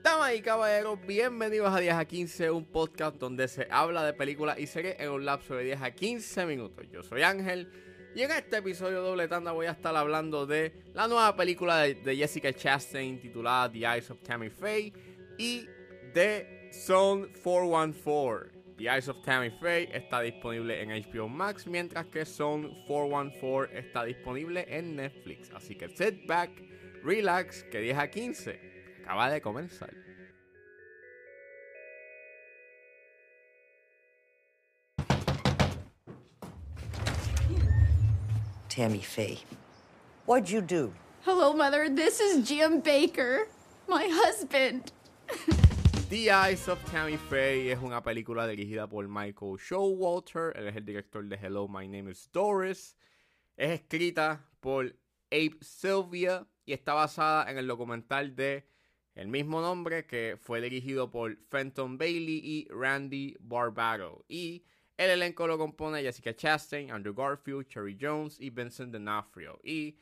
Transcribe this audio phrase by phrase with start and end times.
[0.00, 4.60] Damas y caballeros, bienvenidos a 10 a 15, un podcast donde se habla de películas
[4.60, 6.86] y series en un lapso de 10 a 15 minutos.
[6.92, 7.68] Yo soy Ángel
[8.14, 11.96] y en este episodio doble tanda voy a estar hablando de la nueva película de,
[11.96, 14.92] de Jessica Chastain titulada The Eyes of Tammy Faye
[15.38, 15.66] y
[16.14, 18.59] de Zone 414.
[18.80, 24.06] The Eyes of Tammy Faye está disponible en HBO Max, mientras que Zone 414 está
[24.06, 25.50] disponible en Netflix.
[25.50, 26.48] Así que sit back,
[27.04, 28.58] relax, que 10 a 15
[29.04, 29.90] acaba de comenzar.
[38.70, 39.44] Tammy Faye.
[40.24, 40.94] What'd you do?
[41.26, 41.90] Hello, Mother.
[41.90, 43.46] This is Jim Baker,
[43.86, 44.90] my husband.
[46.10, 50.52] The Eyes of Tammy Faye es una película dirigida por Michael Showalter.
[50.56, 52.96] Él es el director de Hello, My Name is Doris.
[53.56, 54.92] Es escrita por
[55.30, 58.66] Abe Sylvia y está basada en el documental de
[59.14, 64.24] el mismo nombre que fue dirigido por Fenton Bailey y Randy Barbaro.
[64.26, 64.64] Y
[64.96, 69.60] el elenco lo compone Jessica Chastain, Andrew Garfield, Cherry Jones y Vincent D'Onofrio.
[69.62, 69.96] Y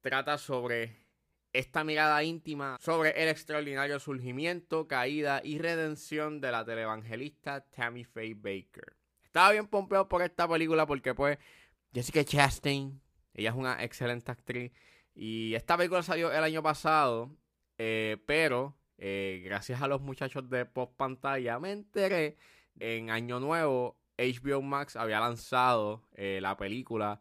[0.00, 1.09] trata sobre
[1.52, 8.34] esta mirada íntima sobre el extraordinario surgimiento, caída y redención de la televangelista Tammy Faye
[8.34, 8.96] Baker.
[9.24, 11.38] Estaba bien pompeado por esta película porque pues
[11.92, 13.00] Jessica Chastain,
[13.34, 14.72] ella es una excelente actriz
[15.14, 17.30] y esta película salió el año pasado,
[17.78, 22.36] eh, pero eh, gracias a los muchachos de post pantalla me enteré
[22.78, 27.20] en Año Nuevo HBO Max había lanzado eh, la película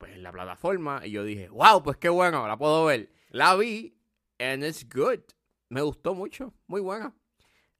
[0.00, 3.10] pues en la plataforma y yo dije, wow, pues qué bueno, la puedo ver.
[3.28, 3.94] La vi
[4.38, 5.20] and it's good.
[5.68, 7.14] Me gustó mucho, muy buena.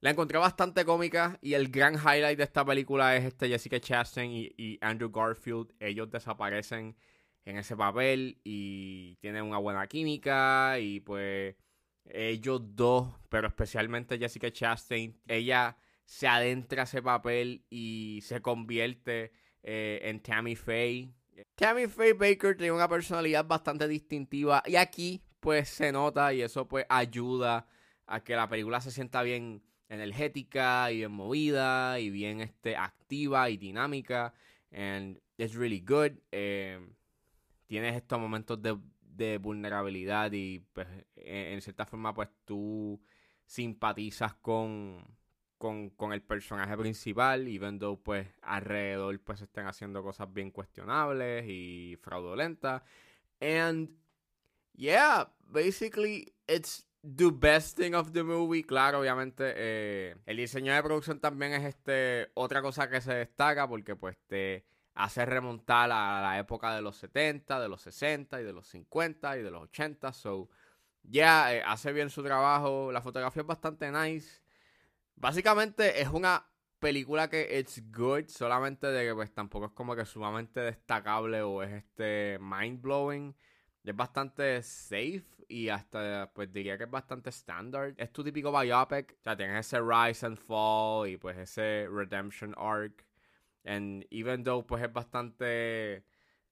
[0.00, 4.30] La encontré bastante cómica y el gran highlight de esta película es este Jessica Chastain
[4.30, 5.72] y, Andrew Garfield.
[5.80, 6.94] Ellos desaparecen
[7.46, 11.56] en ese papel y tienen una buena química y pues
[12.04, 19.32] ellos dos, pero especialmente Jessica Chastain, ella se adentra a ese papel y se convierte
[19.62, 21.14] eh, en Tammy Faye.
[21.54, 26.66] Tammy Faye Baker tiene una personalidad bastante distintiva y aquí pues se nota y eso
[26.68, 27.66] pues ayuda
[28.06, 33.50] a que la película se sienta bien energética y bien movida y bien este, activa
[33.50, 34.32] y dinámica.
[34.72, 36.12] And it's really good.
[36.30, 36.80] Eh,
[37.66, 38.78] tienes estos momentos de,
[39.38, 42.98] vulnerabilidad y pues, en, en, cierta forma pues tú
[43.44, 45.04] simpatizas con,
[45.60, 51.44] con, con, el personaje principal, even though pues alrededor pues estén haciendo cosas bien cuestionables
[51.46, 52.82] y fraudulentas.
[53.40, 53.90] And
[54.74, 58.64] yeah, basically it's the best thing of the movie.
[58.64, 63.68] Claro, obviamente eh, el diseño de producción también es este otra cosa que se destaca
[63.68, 68.44] porque pues te hace remontar a la época de los 70, de los 60 y
[68.44, 70.10] de los 50 y de los 80.
[70.14, 70.48] So,
[71.02, 72.90] ya yeah, eh, hace bien su trabajo.
[72.92, 74.39] La fotografía es bastante nice.
[75.20, 76.46] Básicamente es una
[76.78, 81.62] película que it's good, solamente de que pues tampoco es como que sumamente destacable o
[81.62, 83.36] es este mind blowing.
[83.84, 87.94] Es bastante safe y hasta pues diría que es bastante standard.
[87.98, 92.54] Es tu típico biopic, o sea, tienes ese rise and fall y pues ese redemption
[92.56, 93.04] arc.
[93.64, 96.06] And even though pues es bastante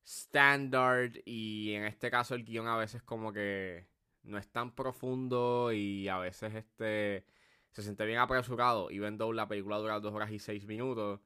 [0.05, 3.87] standard y en este caso el guion a veces como que
[4.25, 7.25] no es tan profundo y a veces este
[7.73, 11.21] se siente bien apresurado, even though la película dura 2 horas y 6 minutos.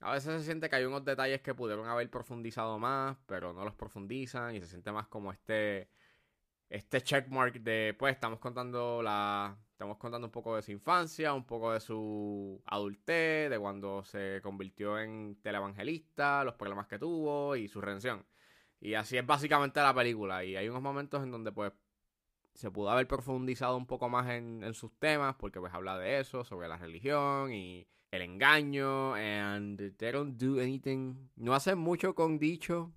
[0.00, 3.64] A veces se siente que hay unos detalles que pudieron haber profundizado más, pero no
[3.64, 5.88] los profundizan y se siente más como este
[6.68, 11.44] este checkmark de pues estamos contando la estamos contando un poco de su infancia, un
[11.46, 17.68] poco de su adultez, de cuando se convirtió en televangelista, los problemas que tuvo y
[17.68, 18.26] su redención.
[18.80, 21.72] Y así es básicamente la película y hay unos momentos en donde pues
[22.56, 26.42] se pudo haber profundizado un poco más en, sus temas, porque pues habla de eso,
[26.42, 32.38] sobre la religión y el engaño, and they don't do anything, no hacen mucho con
[32.38, 32.92] dicho,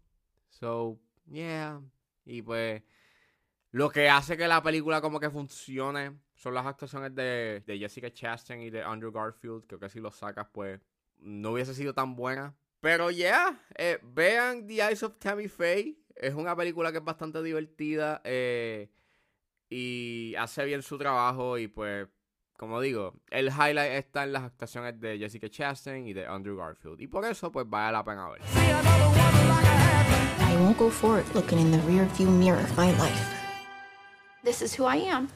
[0.47, 1.81] so, yeah,
[2.25, 2.83] y pues
[3.71, 8.11] lo que hace que la película como que funcione son las actuaciones de, de Jessica
[8.11, 10.79] Chastain y de Andrew Garfield, creo que si los sacas pues
[11.17, 16.33] no hubiese sido tan buena, pero yeah, eh, vean The Eyes of Tammy Faye, es
[16.33, 18.89] una película que es bastante divertida, eh,
[19.69, 22.07] y hace bien su trabajo y pues
[22.57, 26.99] como digo, el highlight está en las actuaciones de Jessica Chastain y de Andrew Garfield
[26.99, 28.41] y por eso pues vale la pena ver.
[30.41, 33.39] I won't go forward looking in the rear view mirror of my life.
[34.43, 35.29] This is who I am.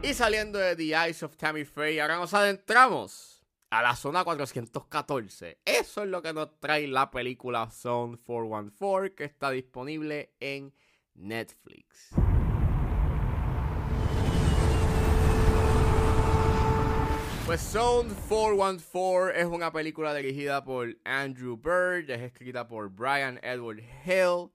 [0.00, 3.35] Y saliendo de The Eyes of Tammy Faye, ahora nos adentramos
[3.70, 5.60] a la zona 414.
[5.64, 10.72] Eso es lo que nos trae la película Zone 414 que está disponible en
[11.14, 12.10] Netflix.
[17.46, 23.82] Pues Zone 414 es una película dirigida por Andrew Bird, es escrita por Brian Edward
[24.04, 24.50] Hill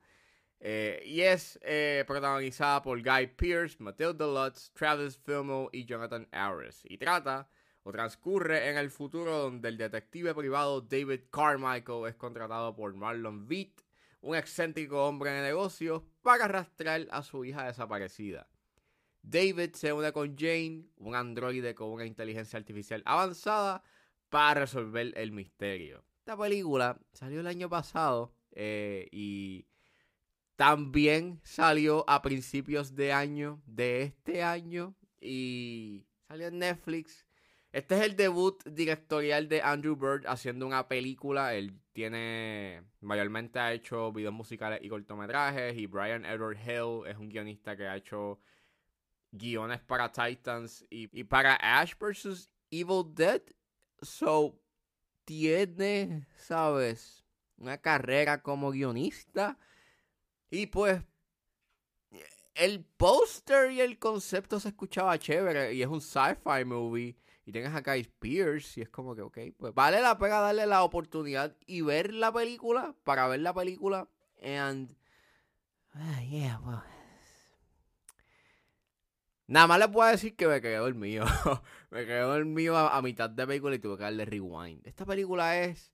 [0.60, 6.82] eh, y es eh, protagonizada por Guy Pearce, Matilda Lutz, Travis Fimmel y Jonathan Harris.
[6.84, 7.48] Y trata
[7.84, 13.48] o transcurre en el futuro donde el detective privado David Carmichael es contratado por Marlon
[13.48, 13.82] Vitt,
[14.22, 18.48] un excéntrico hombre de negocios, para rastrear a su hija desaparecida.
[19.24, 23.84] David se une con Jane, un androide con una inteligencia artificial avanzada,
[24.30, 26.04] para resolver el misterio.
[26.20, 29.66] Esta película salió el año pasado eh, y
[30.56, 37.26] también salió a principios de año de este año y salió en Netflix.
[37.72, 41.54] Este es el debut directorial de Andrew Bird haciendo una película.
[41.54, 45.78] Él tiene, mayormente ha hecho videos musicales y cortometrajes.
[45.78, 48.40] Y Brian Edward Hill es un guionista que ha hecho
[49.32, 52.50] guiones para Titans y, y para Ash vs.
[52.70, 53.42] Evil Dead.
[54.02, 54.60] So,
[55.24, 57.24] tiene, ¿sabes?
[57.56, 59.58] Una carrera como guionista.
[60.50, 61.02] Y pues,
[62.56, 65.74] el póster y el concepto se escuchaba chévere.
[65.74, 67.16] Y es un sci-fi movie.
[67.46, 68.80] Y tienes a Guy Pierce.
[68.80, 72.32] Y es como que, ok, pues vale la pena darle la oportunidad y ver la
[72.32, 72.96] película.
[73.04, 74.08] Para ver la película.
[74.42, 74.96] And.
[75.94, 76.82] Uh, yeah, well.
[79.48, 81.26] Nada más les puedo decir que me quedé dormido.
[81.90, 84.88] me quedé dormido a, a, mitad de película y tuve que darle rewind.
[84.88, 85.92] Esta película es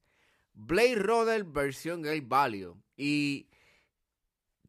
[0.54, 2.76] Blade Runner versión Great Value.
[2.96, 3.48] Y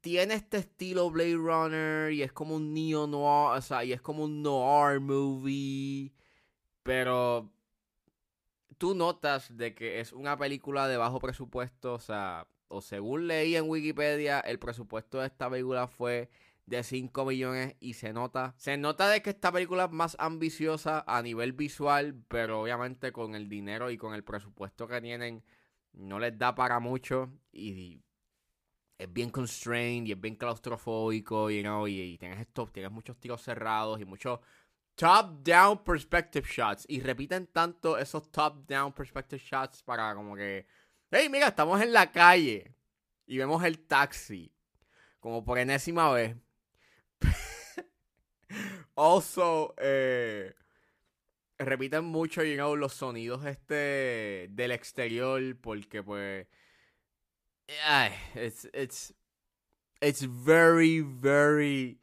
[0.00, 4.00] tiene este estilo Blade Runner y es como un neo noir, o sea, y es
[4.00, 6.12] como un noir movie,
[6.82, 7.50] pero
[8.78, 13.56] tú notas de que es una película de bajo presupuesto, o sea, o según leí
[13.56, 16.30] en Wikipedia, el presupuesto de esta película fue
[16.66, 21.02] de 5 millones y se nota, se nota de que esta película es más ambiciosa
[21.06, 25.42] a nivel visual, pero obviamente con el dinero y con el presupuesto que tienen
[25.92, 28.02] no les da para mucho y
[28.98, 33.16] es bien constrained y es bien claustrofóbico, you know, y, y tienes esto, tienes muchos
[33.18, 34.40] tiros cerrados y muchos
[34.96, 36.84] top-down perspective shots.
[36.88, 40.66] Y repiten tanto esos top-down perspective shots para como que,
[41.10, 42.74] hey, mira, estamos en la calle
[43.26, 44.52] y vemos el taxi,
[45.20, 46.36] como por enésima vez.
[48.96, 50.52] also, eh,
[51.58, 56.48] repiten mucho, you know, los sonidos este del exterior porque pues
[57.68, 59.12] yeah, it's it's
[60.00, 61.98] it's very very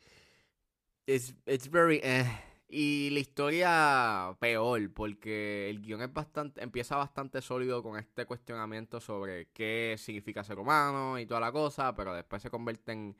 [1.07, 2.25] it's it's very eh.
[2.67, 8.99] y la historia peor porque el guion es bastante empieza bastante sólido con este cuestionamiento
[8.99, 13.17] sobre qué significa ser humano y toda la cosa, pero después se convierte en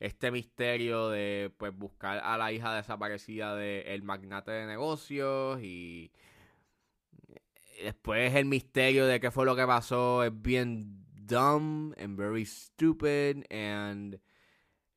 [0.00, 6.10] este misterio de pues buscar a la hija desaparecida del el magnate de negocios y
[7.82, 13.46] después el misterio de qué fue lo que pasó es bien dumb and very stupid
[13.50, 14.20] and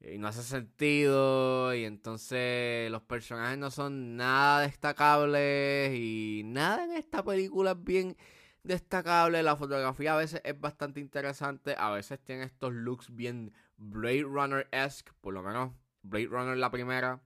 [0.02, 6.92] y no hace sentido y entonces los personajes no son nada destacables y nada en
[6.94, 8.18] esta película es bien
[8.64, 9.44] destacable.
[9.44, 15.14] La fotografía a veces es bastante interesante a veces tiene estos looks bien Blade Runner-esque
[15.22, 15.72] por lo menos
[16.02, 17.22] Blade Runner la primera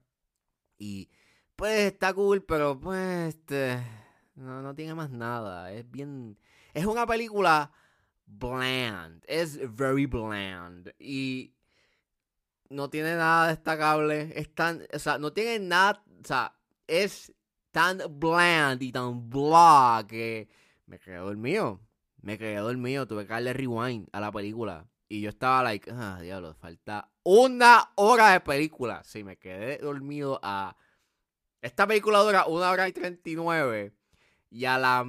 [0.78, 1.10] y
[1.56, 3.78] pues está cool pero pues este,
[4.36, 5.72] no, no tiene más nada.
[5.72, 6.38] Es bien
[6.74, 7.72] es una película
[8.28, 9.24] bland.
[9.26, 10.94] Es very bland.
[10.98, 11.54] Y
[12.70, 14.32] no tiene nada destacable.
[14.38, 14.86] Es tan.
[14.92, 16.02] O sea, no tiene nada.
[16.22, 16.54] O sea,
[16.86, 17.32] es
[17.72, 20.48] tan bland y tan blah que
[20.86, 21.80] me quedé dormido.
[22.20, 23.06] Me quedé dormido.
[23.06, 24.86] Tuve que darle rewind a la película.
[25.08, 29.02] Y yo estaba like, ah, diablo, falta una hora de película.
[29.04, 30.76] Sí, me quedé dormido a.
[31.60, 33.94] Esta película dura una hora y 39.
[34.50, 35.04] Y a la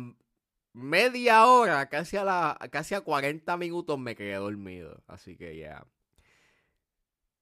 [0.73, 5.01] media hora, casi a, la, casi a 40 minutos me quedé dormido.
[5.07, 5.85] Así que ya.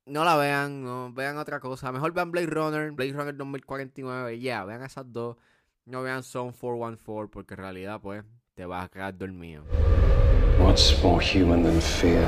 [0.05, 1.91] No la vean, no vean otra cosa.
[1.91, 4.39] Mejor vean Blade Runner, Blade Runner 2049.
[4.39, 5.37] Ya, vean esas dos.
[5.85, 9.63] No vean Zone 414 porque en realidad, pues, te vas a quedar dormido.
[10.59, 12.27] What's more human than fear?